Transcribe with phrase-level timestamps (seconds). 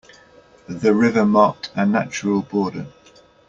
[0.67, 2.87] The river marked a natural border.